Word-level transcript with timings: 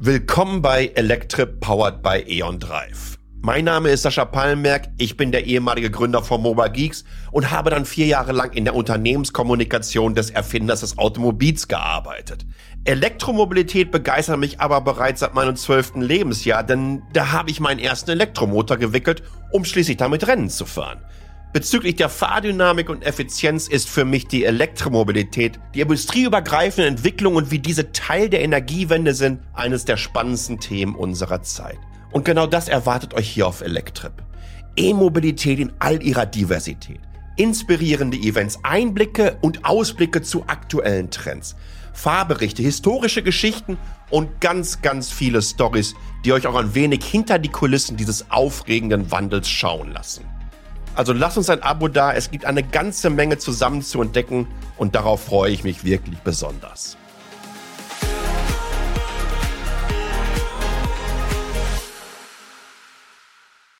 Willkommen 0.00 0.62
bei 0.62 0.92
Electrip 0.94 1.58
powered 1.58 2.04
by 2.04 2.22
Eon 2.28 2.60
Drive. 2.60 3.18
Mein 3.42 3.64
Name 3.64 3.90
ist 3.90 4.02
Sascha 4.02 4.24
Pallenberg, 4.24 4.90
ich 4.96 5.16
bin 5.16 5.32
der 5.32 5.46
ehemalige 5.46 5.90
Gründer 5.90 6.22
von 6.22 6.40
Mobile 6.40 6.70
Geeks 6.70 7.02
und 7.32 7.50
habe 7.50 7.70
dann 7.70 7.84
vier 7.84 8.06
Jahre 8.06 8.30
lang 8.30 8.52
in 8.52 8.64
der 8.64 8.76
Unternehmenskommunikation 8.76 10.14
des 10.14 10.30
Erfinders 10.30 10.82
des 10.82 10.98
Automobils 10.98 11.66
gearbeitet. 11.66 12.46
Elektromobilität 12.84 13.90
begeistert 13.90 14.38
mich 14.38 14.60
aber 14.60 14.82
bereits 14.82 15.18
seit 15.18 15.34
meinem 15.34 15.56
zwölften 15.56 16.00
Lebensjahr, 16.00 16.62
denn 16.62 17.02
da 17.12 17.32
habe 17.32 17.50
ich 17.50 17.58
meinen 17.58 17.80
ersten 17.80 18.12
Elektromotor 18.12 18.76
gewickelt, 18.76 19.24
um 19.50 19.64
schließlich 19.64 19.96
damit 19.96 20.28
Rennen 20.28 20.48
zu 20.48 20.64
fahren. 20.64 21.00
Bezüglich 21.50 21.96
der 21.96 22.10
Fahrdynamik 22.10 22.90
und 22.90 23.02
Effizienz 23.06 23.68
ist 23.68 23.88
für 23.88 24.04
mich 24.04 24.26
die 24.26 24.44
Elektromobilität, 24.44 25.58
die 25.74 25.80
industrieübergreifende 25.80 26.86
Entwicklung 26.86 27.36
und 27.36 27.50
wie 27.50 27.58
diese 27.58 27.90
Teil 27.92 28.28
der 28.28 28.42
Energiewende 28.42 29.14
sind, 29.14 29.40
eines 29.54 29.86
der 29.86 29.96
spannendsten 29.96 30.60
Themen 30.60 30.94
unserer 30.94 31.42
Zeit. 31.42 31.78
Und 32.12 32.26
genau 32.26 32.46
das 32.46 32.68
erwartet 32.68 33.14
euch 33.14 33.30
hier 33.30 33.46
auf 33.46 33.62
Electrip. 33.62 34.12
E-Mobilität 34.76 35.58
in 35.58 35.72
all 35.78 36.02
ihrer 36.02 36.26
Diversität. 36.26 37.00
Inspirierende 37.36 38.18
Events, 38.18 38.58
Einblicke 38.62 39.38
und 39.40 39.64
Ausblicke 39.64 40.20
zu 40.20 40.44
aktuellen 40.48 41.10
Trends. 41.10 41.56
Fahrberichte, 41.94 42.62
historische 42.62 43.22
Geschichten 43.22 43.78
und 44.10 44.42
ganz, 44.42 44.82
ganz 44.82 45.10
viele 45.10 45.40
Stories, 45.40 45.94
die 46.26 46.32
euch 46.32 46.46
auch 46.46 46.56
ein 46.56 46.74
wenig 46.74 47.04
hinter 47.04 47.38
die 47.38 47.48
Kulissen 47.48 47.96
dieses 47.96 48.30
aufregenden 48.30 49.10
Wandels 49.10 49.48
schauen 49.48 49.92
lassen. 49.92 50.24
Also 50.94 51.12
lasst 51.12 51.36
uns 51.38 51.48
ein 51.50 51.62
Abo 51.62 51.88
da. 51.88 52.12
Es 52.12 52.30
gibt 52.30 52.44
eine 52.44 52.62
ganze 52.62 53.10
Menge 53.10 53.38
zusammen 53.38 53.82
zu 53.82 54.02
entdecken 54.02 54.48
und 54.76 54.94
darauf 54.94 55.24
freue 55.24 55.52
ich 55.52 55.64
mich 55.64 55.84
wirklich 55.84 56.18
besonders. 56.18 56.96